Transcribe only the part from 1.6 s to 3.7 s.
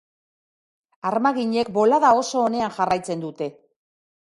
bolada oso onean jarraitzen dute.